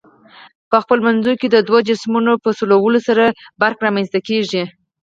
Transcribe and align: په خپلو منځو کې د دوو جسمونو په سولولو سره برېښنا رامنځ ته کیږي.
په 0.71 0.77
خپلو 0.83 1.01
منځو 1.07 1.33
کې 1.39 1.47
د 1.49 1.57
دوو 1.67 1.79
جسمونو 1.89 2.31
په 2.43 2.49
سولولو 2.59 2.99
سره 3.07 3.23
برېښنا 3.61 3.83
رامنځ 3.87 4.07
ته 4.13 4.19
کیږي. 4.27 4.63